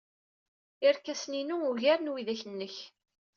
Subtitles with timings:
[0.87, 2.75] Irkasen-inu ugaren widak-nnek.